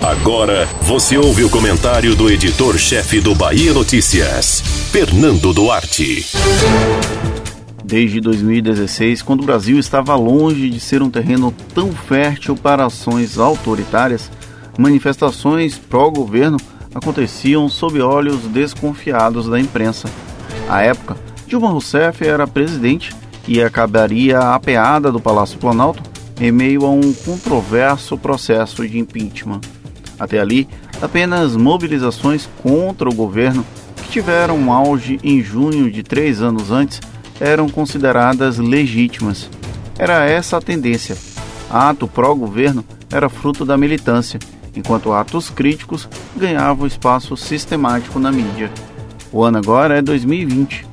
[0.00, 6.26] Agora você ouve o comentário do editor-chefe do Bahia Notícias, Fernando Duarte.
[7.84, 13.38] Desde 2016, quando o Brasil estava longe de ser um terreno tão fértil para ações
[13.38, 14.30] autoritárias,
[14.78, 16.56] manifestações pró-governo
[16.94, 20.08] aconteciam sob olhos desconfiados da imprensa.
[20.68, 21.16] À época,
[21.46, 23.14] Dilma Rousseff era presidente
[23.46, 26.09] e acabaria apeada do Palácio Planalto
[26.40, 29.60] em meio a um controverso processo de impeachment.
[30.18, 30.66] Até ali,
[31.00, 33.64] apenas mobilizações contra o governo,
[33.96, 37.00] que tiveram um auge em junho de três anos antes,
[37.38, 39.48] eram consideradas legítimas.
[39.98, 41.16] Era essa a tendência.
[41.70, 44.40] Ato pró-governo era fruto da militância,
[44.74, 48.70] enquanto atos críticos ganhavam espaço sistemático na mídia.
[49.32, 50.86] O ano agora é 2020.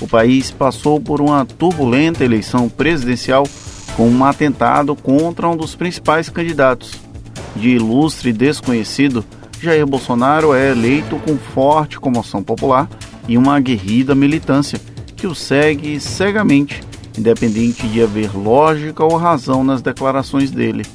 [0.00, 3.46] O país passou por uma turbulenta eleição presidencial
[4.00, 6.98] com um atentado contra um dos principais candidatos,
[7.54, 9.22] de ilustre desconhecido,
[9.60, 12.88] Jair Bolsonaro é eleito com forte comoção popular
[13.28, 14.80] e uma aguerrida militância
[15.14, 16.80] que o segue cegamente,
[17.18, 20.86] independente de haver lógica ou razão nas declarações dele.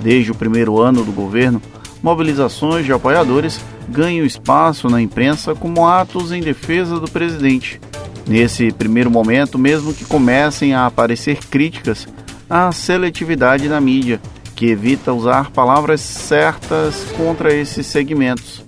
[0.00, 1.60] Desde o primeiro ano do governo,
[2.02, 7.78] mobilizações de apoiadores ganham espaço na imprensa como atos em defesa do presidente.
[8.26, 12.08] Nesse primeiro momento, mesmo que comecem a aparecer críticas
[12.50, 14.20] à seletividade na mídia
[14.56, 18.62] que evita usar palavras certas contra esses segmentos.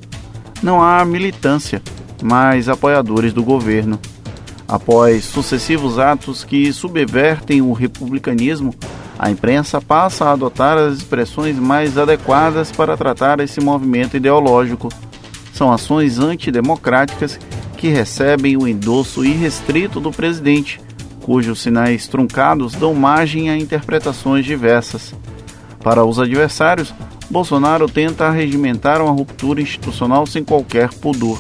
[0.62, 1.83] Não há militância,
[2.22, 4.00] mas apoiadores do governo.
[4.66, 8.75] Após sucessivos atos que subvertem o republicanismo,
[9.19, 14.88] a imprensa passa a adotar as expressões mais adequadas para tratar esse movimento ideológico.
[15.53, 17.38] São ações antidemocráticas
[17.77, 20.80] que recebem o endosso irrestrito do presidente,
[21.23, 25.15] cujos sinais truncados dão margem a interpretações diversas.
[25.83, 26.92] Para os adversários,
[27.31, 31.39] Bolsonaro tenta regimentar uma ruptura institucional sem qualquer pudor.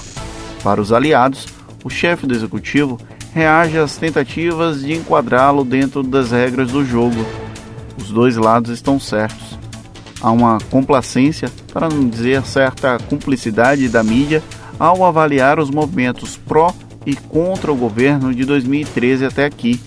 [0.62, 1.46] Para os aliados,
[1.84, 2.98] o chefe do executivo
[3.34, 7.26] reage às tentativas de enquadrá-lo dentro das regras do jogo.
[7.98, 9.58] Os dois lados estão certos.
[10.20, 14.42] Há uma complacência, para não dizer certa cumplicidade da mídia,
[14.78, 16.72] ao avaliar os movimentos pró
[17.06, 19.80] e contra o governo de 2013 até aqui.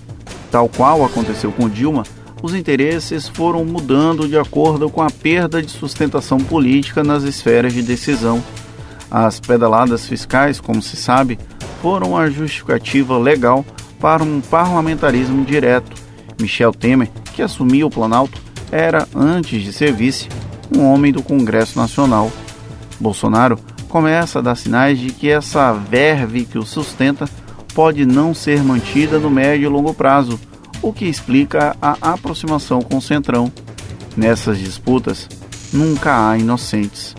[0.50, 2.04] Tal qual aconteceu com Dilma,
[2.42, 7.82] os interesses foram mudando de acordo com a perda de sustentação política nas esferas de
[7.82, 8.42] decisão.
[9.10, 11.38] As pedaladas fiscais, como se sabe,
[11.80, 13.64] foram a justificativa legal
[14.00, 15.94] para um parlamentarismo direto.
[16.40, 18.40] Michel Temer, que assumiu o Planalto,
[18.70, 20.28] era, antes de ser vice,
[20.76, 22.30] um homem do Congresso Nacional.
[23.00, 23.58] Bolsonaro
[23.88, 27.28] começa a dar sinais de que essa verve que o sustenta
[27.74, 30.38] pode não ser mantida no médio e longo prazo
[30.82, 33.52] o que explica a aproximação com o Centrão.
[34.16, 35.28] Nessas disputas,
[35.72, 37.14] nunca há inocentes.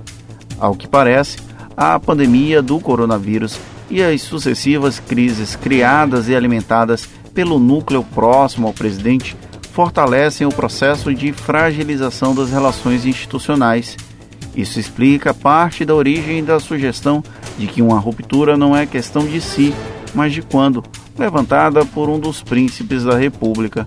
[0.60, 1.38] Ao que parece,
[1.76, 8.74] a pandemia do coronavírus e as sucessivas crises criadas e alimentadas pelo núcleo próximo ao
[8.74, 9.36] presidente
[9.72, 13.96] fortalecem o processo de fragilização das relações institucionais.
[14.58, 17.24] Isso explica parte da origem da sugestão
[17.60, 19.72] de que uma ruptura não é questão de si,
[20.16, 20.84] mas de quando,
[21.16, 23.86] levantada por um dos príncipes da República.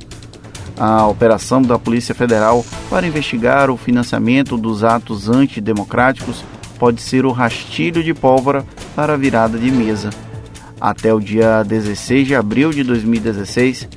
[0.78, 6.44] A operação da Polícia Federal para investigar o financiamento dos atos antidemocráticos
[6.78, 8.64] pode ser o rastilho de pólvora
[8.94, 10.10] para a virada de mesa.
[10.81, 13.88] Até o dia 16 de abril de 2016,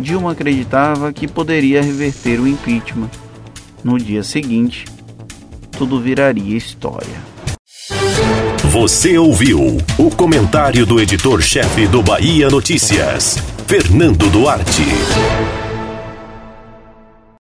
[0.00, 3.10] Dilma acreditava que poderia reverter o impeachment.
[3.84, 4.86] No dia seguinte,
[5.82, 7.20] tudo viraria história.
[8.70, 14.84] Você ouviu o comentário do editor-chefe do Bahia Notícias, Fernando Duarte.